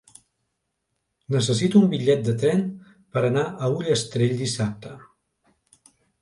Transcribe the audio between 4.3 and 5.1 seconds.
dissabte.